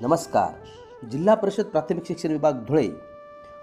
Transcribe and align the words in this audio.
नमस्कार. 0.00 1.06
जिल्हा 1.10 1.34
परिषद 1.34 1.64
प्राथमिक 1.64 2.04
शिक्षण 2.06 2.30
विभाग 2.30 2.52
धुळे 2.64 2.88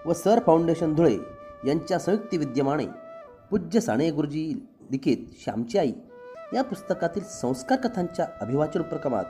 व 0.05 0.13
सर 0.13 0.39
फाउंडेशन 0.45 0.93
धुळे 0.95 1.17
यांच्या 1.65 1.99
संयुक्त 1.99 2.33
विद्यमाने 2.33 2.85
पूज्य 3.51 3.79
साने 3.79 4.09
गुरुजी 4.11 4.43
लिखित 4.91 5.17
श्यामची 5.43 5.77
आई 5.77 5.91
या 6.53 6.63
पुस्तकातील 6.63 7.23
संस्कार 7.23 7.77
कथांच्या 7.77 8.27
अभिवाचन 8.41 8.79
उपक्रमात 8.79 9.25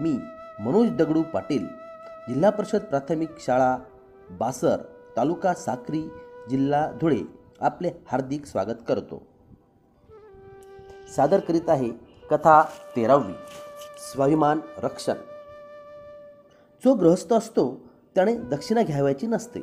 मी 0.00 0.16
मनोज 0.60 0.90
दगडू 0.90 1.22
पाटील 1.22 1.66
जिल्हा 2.28 2.50
परिषद 2.50 2.84
प्राथमिक 2.84 3.38
शाळा 3.40 3.76
बासर 4.30 4.82
तालुका 5.16 5.54
साक्री 5.54 6.02
जिल्हा 6.50 6.90
धुळे 7.00 7.22
आपले 7.60 7.90
हार्दिक 8.06 8.46
स्वागत 8.46 8.84
करतो. 8.88 9.22
सादर 11.16 11.40
करीत 11.40 11.68
आहे 11.68 11.90
कथा 12.30 12.62
तेरावी 12.96 13.32
स्वाभिमान 14.10 14.60
रक्षण 14.82 15.14
जो 16.84 16.94
गृहस्थ 16.94 17.32
असतो 17.32 17.80
त्याने 18.14 18.34
दक्षिणा 18.34 18.82
घ्यावयाची 18.82 19.26
नसते. 19.26 19.60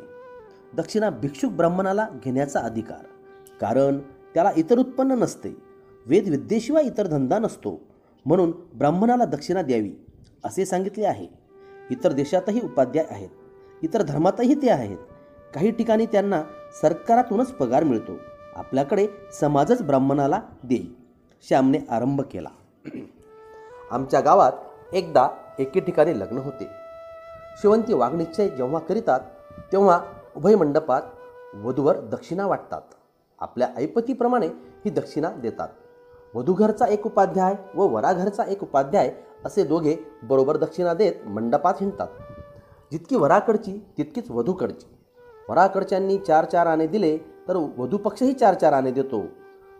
दक्षिणा 0.73 1.09
भिक्षुक 1.09 1.51
ब्राह्मणाला 1.51 2.07
घेण्याचा 2.23 2.59
अधिकार. 2.59 3.05
कारण 3.61 3.99
त्याला 4.33 4.51
इतर 4.57 4.77
उत्पन्न 4.77 5.11
नसते. 5.11 5.57
वेदविद्येशिवाय 6.05 6.83
इतर 6.83 7.07
धंदा 7.07 7.39
नसतो. 7.39 7.81
म्हणून 8.25 8.51
ब्राह्मणाला 8.51 9.25
दक्षिणा 9.25 9.61
द्यावी 9.61 9.91
असे 10.43 10.65
सांगितले 10.65 11.05
आहे. 11.05 11.27
इतर 11.91 12.11
देशातही 12.11 12.61
उपाध्याय 12.63 13.05
आहेत. 13.09 13.29
इतर 13.83 14.01
धर्मातही 14.01 14.55
ते 14.55 14.69
आहेत. 14.69 14.97
काही 15.53 15.71
ठिकाणी 15.71 16.05
त्यांना 16.05 16.43
सरकारातूनच 16.81 17.51
पगार 17.51 17.83
मिळतो. 17.83 18.11
आपल्याकडे 18.55 19.07
समाजच 19.39 19.81
ब्राह्मणाला 19.81 20.41
देई 20.63 20.85
श्यामने 21.47 21.77
आरंभ 21.89 22.21
केला. 22.21 22.49
आमच्या 23.91 24.19
गावात 24.19 24.51
एकदा 24.93 25.27
एके 25.59 25.79
ठिकाणी 25.79 26.19
लग्न 26.19 26.37
होते. 26.37 26.84
शिवंती 27.61 27.93
वाघनिश्चय 27.93 28.49
जेव्हा 28.49 28.79
करीतात 28.79 29.19
तेव्हा 29.71 30.01
उभय 30.35 30.55
मंडपात 30.55 31.01
वधूवर 31.63 31.99
दक्षिणा 31.99 32.47
वाटतात. 32.47 32.81
आपल्या 33.39 33.69
ऐपतीप्रमाणे 33.77 34.47
ही 34.47 34.89
दक्षिणा 34.89 35.29
देतात. 35.29 35.67
वधूघरचा 36.33 36.85
एक 36.85 37.05
उपाध्याय 37.05 37.55
व 37.75 37.87
वराघरचा 37.87 38.43
एक 38.43 38.63
उपाध्याय 38.63 39.13
असे 39.45 39.63
दोघे 39.63 39.95
बरोबर 40.23 40.57
दक्षिणा 40.57 40.93
देत 40.93 41.27
मंडपात 41.27 41.73
हिंडतात. 41.81 42.07
जितकी 42.91 43.15
वराकडची 43.15 43.85
तितकीच 43.97 44.31
वधूकडची. 44.31 44.87
वराकडच्यांनी 45.49 46.17
चार 46.17 46.45
चार 46.45 46.67
आणे 46.67 46.87
दिले 46.87 47.17
तर 47.17 47.55
वधूपक्षही 47.77 48.33
चार 48.33 48.53
चार 48.53 48.73
आणे 48.73 48.91
देतो. 48.91 49.23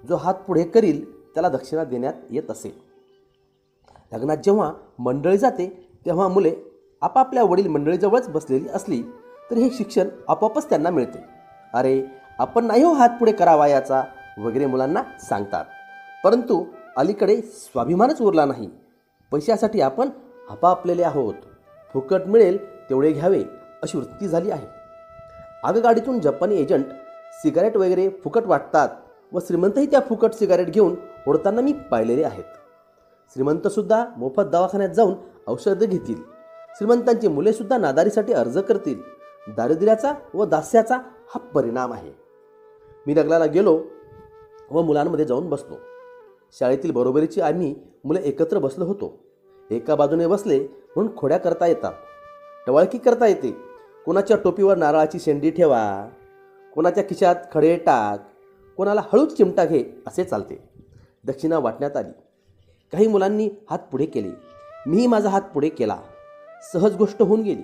जो 0.09 0.15
हात 0.15 0.33
पुढे 0.33 0.63
करील 0.63 1.25
त्याला 1.33 1.49
दक्षिणा 1.49 1.83
देण्यात 1.83 2.13
येत 2.29 2.51
असे. 2.51 2.81
लग्नात 4.13 4.37
जेव्हा 4.37 4.73
मंडळी 4.99 5.37
जाते 5.37 5.89
तेव्हा 6.05 6.27
मुले 6.27 6.55
आपापल्या 7.01 7.43
वडील 7.43 7.67
मंडळीजवळच 7.67 8.29
बसलेली 8.29 8.69
असली 8.69 9.03
तर 9.51 9.55
हे 9.55 9.69
शिक्षण 9.69 10.07
आपोआपच 10.27 10.69
त्यांना 10.69 10.89
मिळते. 10.89 11.25
अरे 11.73 12.05
आपण 12.39 12.65
नाही 12.65 12.83
हो 12.83 12.93
हात 12.93 13.09
पुढे 13.09 13.31
करावा 13.31 13.67
याचा? 13.67 14.03
वगैरे 14.37 14.65
मुलांना 14.65 15.01
सांगतात. 15.19 15.65
परंतु 16.23 16.65
अलीकडे 16.97 17.41
स्वाभिमानच 17.41 18.21
उरला 18.21 18.45
नाही. 18.45 18.69
पैशासाठी 19.31 19.81
आपण 19.81 20.09
आपापलेले 20.49 21.03
आहोत. 21.03 21.33
फुकट 21.93 22.21
मिळेल 22.27 22.89
तेवढे 22.89 23.11
घ्यावे 23.11 23.43
अशी 23.83 23.97
वृत्ती 23.97 24.27
झाली 24.27 24.51
आहे. 24.51 24.67
आगगाडीतून 25.63 26.19
जपानी 26.19 26.55
एजंट 26.55 26.85
सिगारेट 27.33 27.77
वगैरे 27.77 28.09
फुकट 28.09 28.43
वाटतात 28.45 28.89
व 29.31 29.39
श्रीमंतही 29.39 29.85
त्या 29.85 29.99
फुकट 29.99 30.33
सिगारेट 30.33 30.67
घेऊन 30.67 30.95
ओढताना 31.27 31.61
मी 31.61 31.73
पाहिलेले 31.73 32.23
आहेत. 32.23 32.43
श्रीमंतसुद्धा 33.33 34.05
मोफत 34.17 34.41
दवाखान्यात 34.41 34.89
जाऊन 34.89 35.13
औषधं 35.47 35.85
घेतील. 35.85 36.34
श्रीमंतांची 36.75 37.27
मुलेसुद्धा 37.27 37.77
नादारीसाठी 37.77 38.33
अर्ज 38.33 38.57
करतील. 38.57 39.01
दारिद्र्याचा 39.47 40.13
व 40.33 40.45
दास्याचा 40.45 40.95
हा 41.27 41.39
परिणाम 41.39 41.93
आहे. 41.93 42.11
मी 43.07 43.17
लग्नाला 43.17 43.45
गेलो 43.45 43.83
व 44.71 44.81
मुलांमध्ये 44.81 45.25
जाऊन 45.25 45.49
बसलो. 45.49 45.75
शाळेतील 46.59 46.91
बरोबरीची 46.91 47.41
आम्ही 47.41 47.75
मुले 48.03 48.21
एकत्र 48.23 48.59
बसलो 48.59 48.85
होतो. 48.85 49.19
एका 49.71 49.95
बाजूने 49.95 50.27
बसले 50.27 50.59
म्हणून 50.95 51.17
खोड्या 51.17 51.37
करता 51.37 51.65
येतात. 51.65 51.93
टवाळकी 52.67 52.97
करता 52.97 53.27
येते. 53.27 53.51
कोणाच्या 54.05 54.37
टोपीवर 54.43 54.77
नारळाची 54.77 55.19
शेंडी 55.19 55.51
ठेवा. 55.51 56.09
कोणाच्या 56.75 57.03
खिशात 57.03 57.35
खडे 57.53 57.75
टाक. 57.75 58.33
कोणाला 58.77 59.01
हळूच 59.01 59.37
चिमटा 59.37 59.65
घे 59.65 60.03
असे 60.07 60.23
चालते. 60.23 60.69
दक्षिणा 61.25 61.57
वाटण्यात 61.57 61.97
आली. 61.97 62.11
काही 62.91 63.07
मुलांनी 63.07 63.49
हात 63.69 63.79
पुढे 63.79 64.05
केले. 64.05 64.29
मीही 64.87 65.07
माझा 65.07 65.29
हात 65.29 65.41
पुढे 65.41 65.69
केला. 65.69 65.97
सहज 66.73 66.95
गोष्ट 66.95 67.21
होऊन 67.21 67.41
गेली. 67.41 67.63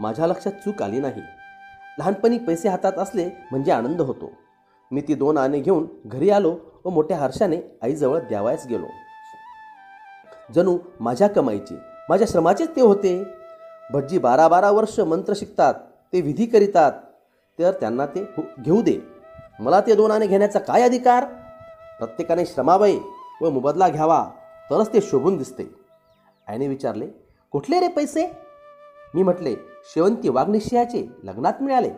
माझ्या 0.00 0.26
लक्षात 0.26 0.52
चूक 0.52 0.82
आली 0.82 1.00
नाही. 1.00 1.22
लहानपणी 1.98 2.38
पैसे 2.38 2.68
हातात 2.68 2.92
असले 2.92 3.24
म्हणजे 3.50 3.72
आनंद 3.72 4.00
होतो. 4.00 4.30
मी 4.90 5.00
ती 5.00 5.14
दोन 5.14 5.38
आणे 5.38 5.60
घेऊन 5.60 5.86
घरी 6.06 6.30
आलो 6.30 6.56
व 6.84 6.90
मोठ्या 6.90 7.16
हर्षाने 7.18 7.56
आईजवळ 7.82 8.18
द्यावायच 8.18 8.66
गेलो. 8.66 8.86
जणू 10.54 10.78
माझ्या 11.00 11.28
कमाईचे 11.28 11.74
माझ्या 12.08 12.26
श्रमाचेच 12.30 12.76
ते 12.76 12.80
होते. 12.80 13.22
भटजी 13.92 14.18
बारा 14.18 14.48
बारा 14.48 14.70
वर्ष 14.70 14.98
मंत्र 15.00 15.32
शिकतात 15.36 15.74
ते 16.12 16.20
विधी 16.20 16.46
करीतात 16.46 16.92
तर 17.58 17.70
त्यांना 17.70 18.06
ते 18.06 18.20
हो, 18.36 18.42
घेऊ 18.60 18.82
दे. 18.82 18.98
मला 19.60 19.80
ते 19.80 19.94
दोन 19.94 20.10
आणे 20.10 20.26
घेण्याचा 20.26 20.58
काय 20.58 20.82
अधिकार? 20.82 21.24
प्रत्येकाने 21.98 22.44
श्रमावय 22.46 22.96
व 23.40 23.50
मोबदला 23.50 23.88
घ्यावा 23.88 24.24
तरच 24.70 24.92
ते 24.92 25.00
शोभून 25.00 25.36
दिसते. 25.36 25.70
आईने 26.48 26.68
विचारले 26.68 27.06
कुठले 27.52 27.80
रे 27.80 27.88
पैसे? 27.88 28.26
मी 29.14 29.22
म्हटले 29.22 29.54
शेवंती 29.94 30.28
वाघनिशियाचे 30.28 31.06
लग्नात 31.24 31.62
मिळाले. 31.62 31.90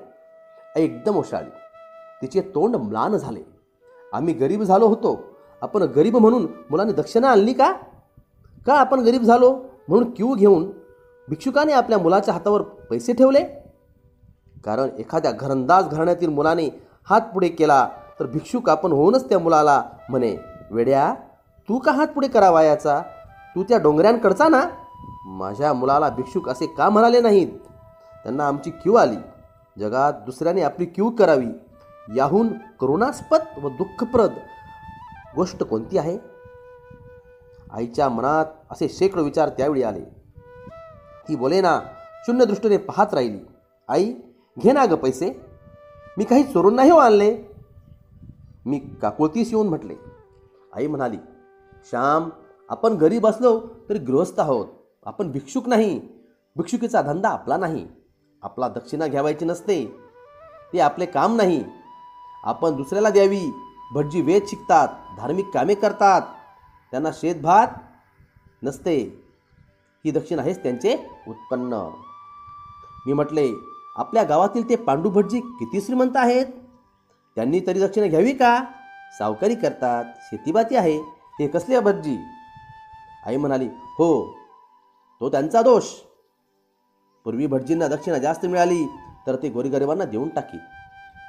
एकदम 0.77 1.17
ओशाळी 1.17 1.51
तिचे 2.23 2.41
तोंड 2.55 2.77
म्लान 2.77 3.17
झाले. 3.17 3.41
आम्ही 4.13 4.35
गरीब 4.35 4.63
झालो 4.63 4.87
होतो. 4.87 5.19
आपण 5.63 5.83
गरीब 5.83 6.17
म्हणून 6.17 6.47
मुलाने 6.71 6.93
दक्षिणा 6.93 7.31
आणली 7.31 7.53
का? 7.53 7.73
का 8.67 8.75
आपण 8.75 9.01
गरीब 9.01 9.23
झालो 9.23 9.53
म्हणून 9.89 10.11
क्यू 10.11 10.35
घेऊन 10.35 10.71
भिक्षुकाने 11.29 11.73
आपल्या 11.73 11.99
मुलाच्या 11.99 12.35
हातावर 12.35 12.63
पैसे 12.63 13.13
ठेवले? 13.13 13.43
कारण 14.65 14.89
एखाद्या 14.99 15.31
घरंदाज 15.33 15.89
घराण्यातील 15.89 16.29
मुलाने 16.29 16.69
हात 17.09 17.21
पुढे 17.35 17.49
केला 17.49 17.87
तर 18.21 18.27
भिक्षुक 18.27 18.69
आपण 18.71 18.93
होऊनच 18.93 19.29
त्या 19.29 19.39
मुलाला 19.39 19.83
म्हणे 20.09 20.37
वेड्या 20.71 21.15
तू 21.69 21.79
का 21.79 21.93
हात 21.93 22.07
पुढे 22.07 22.29
करावा 22.29 22.63
याचा 22.63 23.01
तू 23.55 23.63
त्या 23.63 23.79
डोंगऱ्यांकडचा 23.79 24.49
ना? 24.49 24.61
माझ्या 25.27 25.73
मुलाला 25.73 26.09
भिक्षुक 26.09 26.49
असे 26.49 26.67
का 26.67 26.91
म्हणाले 26.91 27.21
नाहीत? 27.21 27.49
त्यांना 28.23 28.49
आमची 28.49 28.71
क्यू 28.71 28.95
आली. 28.95 29.17
जगात 29.79 30.13
दुसऱ्याने 30.13 30.63
आपली 30.63 30.87
क्यू 30.87 31.11
करावी. 31.11 31.47
याहून 32.17 32.49
करुणास्पद 32.81 33.39
व 33.63 33.69
दुःखप्रद 33.69 34.33
गोष्ट 35.37 35.63
कोणती 35.63 35.99
आहे? 35.99 36.19
आईच्या 37.73 38.09
मनात 38.09 38.47
असे 38.71 38.89
शेकडो 38.89 39.23
विचार 39.23 39.49
त्यावेळी 39.49 39.83
आले. 39.83 40.05
ती 41.29 41.37
बोले 41.37 41.61
ना 41.61 41.81
शून्य 42.27 42.45
दृष्टीने 42.45 42.77
पाहत 42.77 43.15
राहिली. 43.15 43.41
आई 43.89 44.15
घे 44.59 44.73
ना 44.73 44.87
ग 44.87 44.95
पैसे. 44.95 45.41
मी 46.19 46.25
काही 46.25 46.43
चोरून 46.43 46.75
नाही 46.75 46.91
हो 46.91 46.99
आणले. 46.99 47.39
मी 48.67 48.79
काकुळतीस 48.79 49.53
येऊन 49.53 49.69
म्हटले. 49.69 49.95
आई 50.77 50.87
म्हणाली 50.87 51.17
श्याम 51.85 52.31
आपण 52.69 52.93
गरीब 52.93 53.27
असलो 53.27 53.61
तरी 53.89 53.99
गृहस्थ 53.99 54.41
आहोत. 54.41 54.67
आपण 55.07 55.31
भिक्षुक 55.31 55.69
नाही. 55.69 56.01
भिक्षुकीचा 56.57 57.03
धंदा 57.03 57.29
आपला 57.29 57.57
नाही. 57.57 57.87
आपला 58.43 58.69
दक्षिणा 58.69 59.07
घ्यावायची 59.07 59.45
नसते. 59.45 59.97
ते 60.73 60.81
आपले 60.81 61.07
काम 61.07 61.37
नाही. 61.37 61.65
आपण 62.45 62.77
दुसऱ्याला 62.77 63.11
द्यावी. 63.11 63.53
भटजी 63.95 64.21
वेद 64.21 64.43
शिकतात. 64.49 64.89
धार्मिक 65.17 65.51
कामे 65.51 65.75
करतात. 65.75 66.23
त्यांना 66.91 67.09
शेतभात 67.15 67.67
नसते. 68.63 69.25
ही 70.05 70.11
दक्षिणा 70.11 70.43
हेच 70.43 70.63
त्यांचे 70.63 71.11
उत्पन्न. 71.29 71.91
मी 73.07 73.13
म्हटले 73.13 73.51
आपल्या 73.97 74.23
गावातील 74.23 74.69
ते 74.69 74.77
पांडू 74.77 75.11
भटजी 75.11 75.41
किती 75.41 75.81
श्रीमंत 75.81 76.17
आहेत? 76.17 76.47
त्यांनी 77.37 77.61
तरी 77.67 77.81
दक्षिणा 77.81 78.07
घ्यावी 78.07 78.33
का? 78.33 78.65
सावकारी 79.19 79.55
करतात. 79.55 80.05
शेतीबाती 80.23 80.77
आहे. 80.77 81.03
ते 81.39 81.47
कसले 81.47 81.81
भटजी? 81.81 82.17
आई 83.27 83.37
म्हणाली 83.37 83.69
हो 83.73 84.40
तो 85.21 85.31
त्यांचा 85.31 85.63
दोष. 85.63 85.85
पूर्वी 87.25 87.47
भटजींना 87.47 87.89
दक्षिणा 87.89 88.19
जास्त 88.19 88.47
मिळाली 88.47 88.85
तर 89.27 89.37
ते 89.37 89.49
गोरीगरिबांना 89.49 90.05
देऊन 90.05 90.29
टाकी 90.29 90.59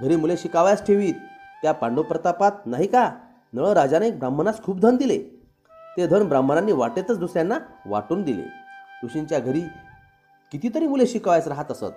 घरी 0.01 0.15
मुले 0.15 0.37
शिकावयास 0.37 0.85
ठेवीत. 0.87 1.13
त्या 1.61 1.71
पांडव 1.71 2.01
प्रतापात 2.01 2.51
नाही 2.65 2.87
का? 2.87 3.11
नळ 3.53 3.67
राजाने 3.67 4.11
ब्राह्मणास 4.11 4.63
खूप 4.63 4.79
धन 4.79 4.95
दिले. 4.95 5.17
ते 5.97 6.07
धन 6.07 6.27
ब्राह्मणांनी 6.27 6.71
वाटेतच 6.71 7.19
दुसऱ्यांना 7.19 7.57
वाटून 7.85 8.23
दिले. 8.23 8.43
ऋषींच्या 9.03 9.39
घरी 9.39 9.61
कितीतरी 10.51 10.87
मुले 10.87 11.07
शिकावयास 11.07 11.47
राहत 11.47 11.71
असत. 11.71 11.93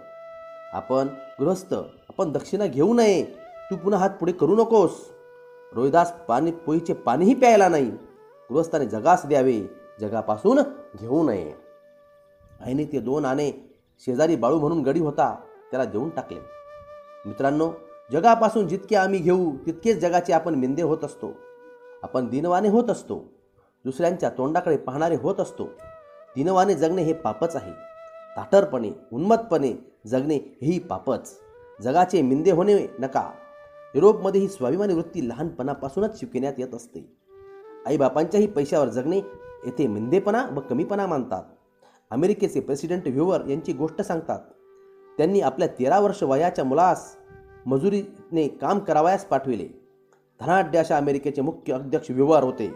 आपण 0.73 1.09
गृहस्थ 1.41 1.75
आपण 2.09 2.33
दक्षिणा 2.33 2.67
घेऊ 2.67 2.95
नये. 2.95 3.25
तू 3.71 3.77
पुन्हा 3.77 4.01
हात 4.01 4.11
पुढे 4.11 4.33
करू 4.33 4.57
नकोस. 4.57 5.11
रोहिदास 5.73 6.13
पाणी 6.13 6.51
पोईचे 6.51 6.93
पाणीही 6.93 7.35
प्यायला 7.35 7.69
नाही. 7.69 7.91
गृहस्थाने 8.51 8.87
जगास 8.87 9.27
द्यावे. 9.27 9.61
जगापासून 10.01 10.59
घेऊ 11.01 11.27
नये. 11.27 11.64
आईने 12.65 12.85
ते 12.85 13.01
दोन 13.01 13.25
आणे 13.25 13.53
शेजारी 13.99 14.37
बाळू 14.37 14.61
म्हणून 14.61 14.83
गडी 14.83 15.01
होता 15.01 15.35
त्याला 15.71 15.85
देऊन 15.85 16.11
टाकले. 16.11 16.41
मित्रांनो 17.27 17.73
जगापासून 18.13 18.69
जितके 18.69 18.97
आम्ही 18.97 19.19
घेऊ 19.19 19.53
तितकेच 19.67 20.01
जगाचे 20.01 20.33
आपण 20.33 20.55
मिंदे 20.55 20.83
होत 20.83 21.05
असतो. 21.05 21.35
आपण 22.03 22.29
दिनवाने 22.29 22.69
होत 22.69 22.89
असतो. 22.89 23.33
दुसऱ्यांच्या 23.85 24.29
तोंडाकडे 24.29 24.77
पाहणारे 24.77 25.17
होत 25.17 25.37
असतो. 25.41 25.65
दिनवाने 26.37 26.75
जगणे 26.75 27.03
हे 27.03 27.13
पापच 27.13 27.57
आहे. 27.57 27.73
ताटरपणे 28.37 28.91
उन्मतपणे 29.13 29.93
जगणे 30.07 30.37
हेही 30.37 30.79
पापच. 30.79 31.41
जगाचे 31.83 32.23
मिंदे 32.23 32.51
होणे 32.51 32.87
नका. 32.99 33.31
युरोपमध्ये 33.95 34.41
ही 34.41 34.49
स्वाभिमानी 34.49 34.95
वृत्ती 34.95 35.29
लहानपणापासूनच 35.29 36.21
शिकविण्यात 36.21 36.53
येत 36.59 36.75
असते. 36.75 37.17
आईबापांच्याही 37.87 38.47
पैशावर 38.47 38.89
जगणे 38.89 39.19
येथे 39.65 39.87
मिंदेपणा 39.87 40.47
व 40.53 40.61
कमीपणा 40.61 41.07
मानतात. 41.07 41.43
अमेरिकेचे 42.11 42.61
प्रेसिडेंट 42.61 43.09
व्ह्युअर 43.09 43.47
यांची 43.47 43.73
गोष्ट 43.73 44.03
सांगतात. 44.03 44.39
त्यांनी 45.19 45.41
आपल्या 45.41 45.69
तेरा 45.69 46.01
वर्ष 46.01 46.23
वयाच्या 46.23 46.65
मुलास 46.65 47.17
मजुरीने 47.67 48.49
काम 48.49 48.79
करावयास 48.79 49.25
पाठविले. 49.25 49.69
धनाढ्य 50.41 50.79
अशा 50.79 50.97
अमेरिकेचे 50.97 51.43
मुख्य 51.43 51.73
अध्यक्ष 51.73 52.11
व्यवहार 52.11 52.45
होते. 52.45 52.75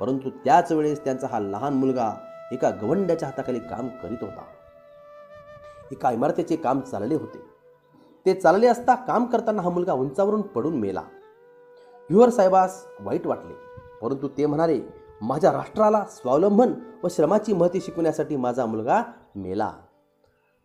परंतु 0.00 0.30
त्याच 0.30 0.72
वेळेस 0.72 1.04
त्यांचा 1.04 1.26
हा 1.26 1.38
लहान 1.38 1.74
मुलगा 1.74 2.12
एका 2.52 2.70
गवंड्याच्या 2.70 3.28
हाताखाली 3.28 3.58
काम 3.58 3.88
करीत 3.88 4.18
होता. 4.20 4.44
एका 5.92 6.10
इमारतीचे 6.10 6.56
काम 6.56 6.80
चालले 6.80 7.14
होते. 7.14 7.38
ते 8.26 8.34
चालले 8.34 8.66
असता 8.66 8.94
काम 8.94 9.24
करताना 9.24 9.62
हा 9.62 9.70
मुलगा 9.70 9.92
उंचावरून 9.92 10.42
पडून 10.42 10.74
मेला. 10.74 11.00
व्ह्युअर 11.00 12.30
साहेबास 12.30 12.86
वाईट 13.00 13.26
वाटले. 13.26 13.54
परंतु 14.02 14.28
ते 14.28 14.46
म्हणाले 14.46 15.03
माझ्या 15.26 15.52
राष्ट्राला 15.52 16.04
स्वावलंबन 16.10 16.72
व 17.04 17.08
श्रमाची 17.10 17.52
महती 17.52 17.80
शिकवण्यासाठी 17.80 18.36
माझा 18.36 18.66
मुलगा 18.66 19.02
मेला. 19.36 19.72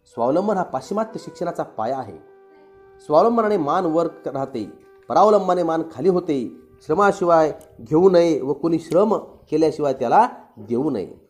स्वावलंबन 0.05 0.57
हा 0.57 0.63
पाश्चिमात्य 0.63 1.19
शिक्षणाचा 1.19 1.63
पाया 1.63 1.99
आहे. 1.99 2.17
स्वावलंबनाने 2.99 3.57
मान 3.57 3.85
वर 3.85 4.05
राहते 4.05 4.71
परावलंबाने 5.09 5.63
मान 5.63 5.83
खाली 5.95 6.09
होते. 6.09 6.57
श्रमाशिवाय 6.81 7.51
घेऊ 7.81 8.09
नये 8.09 8.41
व 8.41 8.53
कोणी 8.53 8.79
श्रम 8.79 9.13
केल्याशिवाय 9.51 9.93
त्याला 9.93 10.27
देऊ 10.57 10.89
नये. 10.89 11.29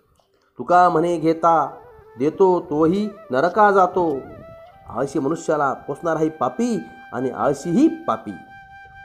तुका 0.57 0.89
म्हणे 0.89 1.17
घेता 1.17 1.75
देतो 2.19 2.59
तोही 2.59 3.09
नरका 3.31 3.71
जातो. 3.71 4.17
आळशी 4.89 5.19
मनुष्याला 5.19 5.73
पोचणाराही 5.73 6.29
पापी 6.29 6.79
आणि 7.13 7.29
आळशीही 7.29 7.87
पापी. 7.87 8.31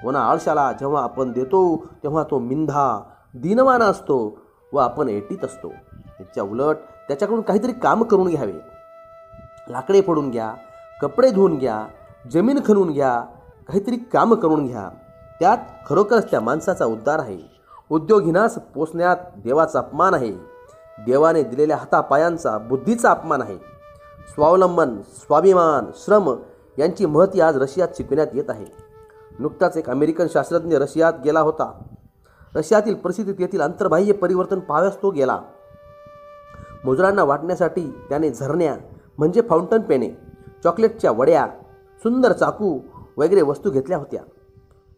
कोणा 0.02 0.20
आळशाला 0.20 0.72
जेव्हा 0.72 1.02
आपण 1.02 1.32
देतो 1.32 1.86
तेव्हा 2.02 2.22
तो 2.22 2.38
मिंधा 2.38 3.02
दिनवाना 3.36 3.84
असतो 3.84 4.38
व 4.72 4.76
आपण 4.76 5.08
एटीत 5.08 5.44
असतो. 5.44 5.69
त्याच्या 6.19 6.42
उलट 6.42 6.76
त्याच्याकडून 7.08 7.40
काहीतरी 7.40 7.72
काम 7.72 8.02
करून 8.02 8.28
घ्यावे. 8.28 8.52
लाकडे 9.69 10.00
फोडून 10.00 10.31
घ्या 10.31 10.54
कपडे 11.02 11.31
धुवून 11.31 11.58
घ्या 11.58 11.86
जमीन 12.31 12.58
खणून 12.66 12.90
घ्या 12.90 13.20
काहीतरी 13.69 13.96
काम 13.96 14.34
करून 14.34 14.66
घ्या. 14.66 14.88
त्यात 15.40 15.58
खरोखरच 15.86 16.31
त्या 16.31 16.40
माणसाचा 16.40 16.84
उद्धार 16.84 17.19
आहे. 17.19 17.38
उद्योगिनास 17.90 18.54
पोचण्यात 18.54 19.16
देवाचा 19.36 19.78
अपमान 19.78 20.14
आहे. 20.14 20.32
देवाने 21.06 21.42
दिलेल्या 21.42 21.76
हातापायांचा 21.76 22.58
बुद्धीचा 22.58 23.10
अपमान 23.10 23.42
आहे. 23.42 23.56
स्वावलंबन 24.34 25.00
स्वाभिमान 25.00 25.84
श्रम 25.94 26.36
यांची 26.78 27.06
महती 27.06 27.40
आज 27.40 27.56
रशियात 27.56 27.88
शिकविण्यात 27.96 28.26
येत 28.34 28.50
आहे. 28.50 28.66
नुकताच 29.38 29.76
एक 29.76 29.90
अमेरिकन 29.90 30.26
शास्त्रज्ञ 30.32 30.76
रशियात 30.76 31.12
गेला 31.25 31.40
होता. 31.40 31.82
रशियातील 32.56 32.94
परिस्थितीत 32.94 33.34
येथील 33.38 33.60
अंतर्बाह्य 33.60 34.12
परिवर्तन 34.12 34.58
पाहाव्यास 34.58 35.02
तो 35.02 35.10
गेला. 35.10 35.40
मजुरांना 36.84 37.24
वाटण्यासाठी 37.24 37.90
त्याने 38.08 38.30
झरण्या 38.30 38.76
म्हणजे 39.18 39.40
फाउंटन 39.40 39.80
पेने 39.80 40.10
चॉकलेटच्या 40.64 41.10
वड्या 41.10 41.46
सुंदर 42.02 42.32
चाकू 42.32 42.80
वगैरे 43.16 43.42
वस्तू 43.42 43.70
घेतल्या 43.70 43.98
होत्या. 43.98 44.20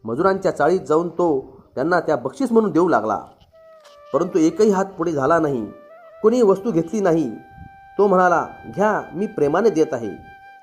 मजुरांच्या 0.05 0.53
चाळीत 0.53 0.81
जाऊन 0.81 1.09
तो 1.09 1.57
त्यांना 1.75 2.01
त्या 2.01 2.17
बक्षीस 2.17 2.53
म्हणून 2.53 2.71
देऊ 2.71 2.89
लागला. 2.89 3.21
परंतु 4.15 4.39
एकही 4.39 4.71
हात 4.71 4.85
पुढे 4.85 5.13
झाला 5.13 5.39
नाही. 5.39 5.67
कोणी 6.23 6.43
वस्तू 6.43 6.71
घेतली 6.71 7.01
नाही. 7.01 7.31
तो 7.99 8.07
म्हणाला 8.07 8.47
घ्या 8.75 9.03
मी 9.15 9.27
प्रेमाने 9.27 9.71
देत 9.71 9.87
आहे. 9.93 10.11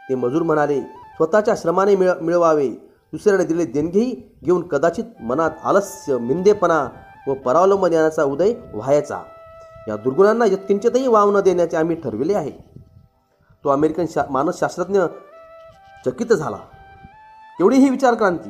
ते 0.09 0.15
मजूर 0.15 0.41
म्हणाले 0.41 0.81
स्वतःच्या 0.81 1.53
श्रमाने 1.57 1.95
मिळ 1.95 2.11
मिळवावे. 2.21 2.92
दुसऱ्याने 3.13 3.43
दिलेले 3.43 3.71
देणगीही 3.71 4.37
घेऊन 4.43 4.67
कदाचित 4.67 5.03
मनात 5.21 5.51
आलस्य 5.63 6.17
मिंदेपणा 6.17 6.89
व 7.27 7.33
परावलंबन 7.33 7.93
येण्याचा 7.93 8.23
उदय 8.23 8.53
व्हायचा. 8.73 9.21
या 9.87 9.95
दुर्गुणांना 9.95 10.45
यत्किंचितही 10.45 11.07
वाव 11.07 11.37
न 11.37 11.41
देण्याचे 11.41 11.77
आम्ही 11.77 11.95
ठरविले 11.95 12.33
आहे. 12.33 12.51
तो 13.63 13.69
अमेरिकन 13.69 14.05
शा 14.09 14.23
मानसशास्त्रज्ञ 14.29 15.01
चकित 16.05 16.33
झाला. 16.33 16.57
एवढी 17.59 17.77
ही 17.77 17.89
विचारक्रांती 17.89 18.49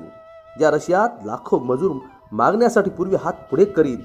ज्या 0.58 0.72
रशियात 0.72 1.10
लाखो 1.26 1.60
मजूर 1.60 1.96
मागण्यासाठी 2.32 2.90
पूर्वी 2.90 3.16
हात 3.16 3.34
पुढे 3.34 3.66
करीत 3.66 3.98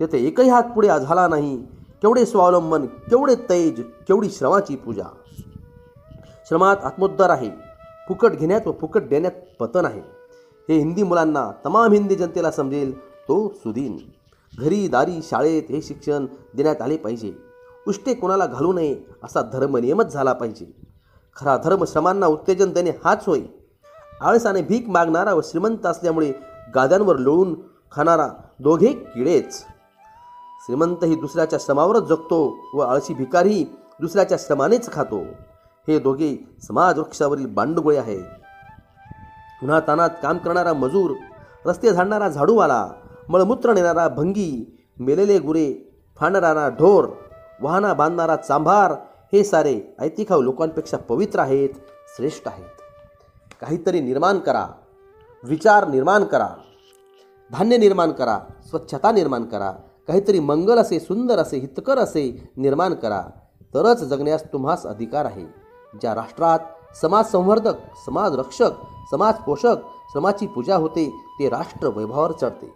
तेथे 0.00 0.26
एकही 0.26 0.48
हात 0.48 0.62
पुढे 0.62 0.88
झाला 0.88 1.28
नाही. 1.28 1.56
केवढे 2.02 2.26
स्वावलंबन 2.26 2.86
केवढे 2.86 3.34
तेज 3.34 3.80
केवढी 3.80 4.30
श्रमाची 4.30 4.76
पूजा. 4.76 5.04
श्रमात 6.48 6.76
आत्मोद्धार 6.84 7.30
आहे. 7.30 7.73
फुकट 8.08 8.30
घेण्यात 8.30 8.66
व 8.66 8.72
फुकट 8.80 9.02
देण्यात 9.02 9.32
पतन 9.60 9.84
आहे. 9.84 10.00
हे 10.68 10.78
हिंदी 10.78 11.02
मुलांना 11.02 11.50
तमाम 11.64 11.92
हिंदी 11.92 12.14
जनतेला 12.14 12.50
समजेल 12.50 12.98
तो 13.06 13.48
सुदीन. 13.48 13.96
घरी 14.58 14.88
दारी 14.88 15.20
शाळेत 15.22 15.62
हे 15.70 15.82
शिक्षण 15.82 16.26
देण्यात 16.54 16.82
आले 16.82 16.96
पाहिजे. 16.96 17.32
उष्टे 17.88 18.14
कोणाला 18.14 18.46
घालू 18.46 18.72
नये 18.72 18.96
असा 19.24 19.40
धर्म 19.42 19.76
नियमच 19.76 20.12
झाला 20.12 20.32
पाहिजे. 20.32 20.66
खरा 21.36 21.56
धर्म 21.56 21.84
श्रमांना 21.84 22.26
उत्तेजन 22.26 22.72
देणे 22.72 22.90
हाच 23.04 23.24
होय. 23.26 23.40
आळसाने 24.20 24.62
भीक 24.62 24.88
मागणारा 24.88 25.34
व 25.34 25.40
श्रीमंत 25.44 25.86
असल्यामुळे 25.86 26.32
गाद्यांवर 26.74 27.16
लोळून 27.16 27.54
खाणारा 27.92 28.28
दोघे 28.58 28.92
किडेच. 28.92 29.64
श्रीमंतही 30.60 31.14
दुसऱ्याच्या 31.14 31.58
श्रमावरच 31.62 32.02
जगतो 32.02 32.56
व 32.74 32.78
आळशी 32.80 33.14
भिकारी 33.14 33.64
दुसऱ्याच्या 34.00 34.38
श्रमानेच 34.40 34.92
खातो. 34.92 35.22
हे 35.88 35.98
दोघे 35.98 36.36
समाज 36.62 36.98
वृक्षावरील 36.98 37.46
बांडगोळे 37.46 37.96
आहेत. 37.96 38.24
उन्हातानात 39.62 40.10
काम 40.22 40.38
करणारा 40.38 40.72
मजूर 40.72 41.10
रस्ते 41.66 41.92
झाडणारा 41.92 42.28
झाडूवाला 42.28 42.86
मळमूत्र 43.28 43.72
नेणारा 43.72 44.08
भंगी 44.08 44.50
मेलेले 44.98 45.38
गुरे 45.38 45.72
फांडणारा 46.16 46.68
ढोर 46.68 47.08
वाहना 47.60 47.92
बांधणारा 47.94 48.36
चांभार 48.36 48.92
हे 49.32 49.44
सारे 49.44 49.80
ऐतिखाव 49.98 50.40
लोकांपेक्षा 50.40 50.96
पवित्र 50.96 51.40
आहेत 51.40 51.68
श्रेष्ठ 52.16 52.48
आहेत. 52.48 52.64
काहीतरी 53.60 54.00
निर्माण 54.00 54.38
करा 54.38 54.66
विचार 55.44 55.88
निर्माण 55.88 56.24
करा 56.24 56.48
धान्य 57.52 57.76
निर्माण 57.76 58.10
करा 58.10 58.38
स्वच्छता 58.68 59.12
निर्माण 59.12 59.44
करा 59.44 59.70
काहीतरी 60.08 60.40
मंगल 60.40 60.78
असे 60.78 61.00
सुंदर 61.00 61.38
असे 61.38 61.58
हितकर 61.58 61.98
असे 61.98 62.52
निर्माण 62.56 62.94
करा. 62.94 63.22
तरच 63.74 64.04
जगण्यास 64.04 64.44
तुम्हास 64.52 64.86
अधिकार 64.86 65.24
आहे. 65.24 65.63
ज्या 66.00 66.14
राष्ट्रात 66.14 66.58
समाज 67.02 67.24
संवर्धक 67.24 67.74
समाज 68.06 68.34
रक्षक 68.34 68.70
समाज 69.10 69.34
पोषक 69.34 69.76
श्रमाची 70.12 70.46
पूजा 70.46 70.76
होते 70.76 71.08
ते 71.38 71.48
राष्ट्र 71.48 71.88
वैभवावर 71.88 72.32
चढते. 72.32 72.72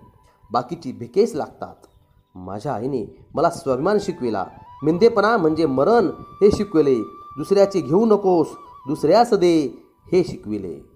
बाकीची 0.53 0.93
भिकेस 0.93 1.35
लागतात. 1.35 1.87
माझ्या 2.35 2.73
आईने 2.73 3.27
मला 3.35 3.51
स्वाभिमान 3.51 3.99
शिकविला. 4.01 4.45
मिंदेपणा 4.83 5.37
म्हणजे 5.37 5.67
मरण 5.67 6.09
हे 6.43 6.51
शिकविले. 6.51 6.95
दुसऱ्याचे 7.39 7.81
घेऊ 7.81 8.07
नकोस 8.07 8.47
दुसऱ्यास 8.89 9.33
दे 9.35 9.85
हे 10.13 10.25
शिकविले. 10.25 10.88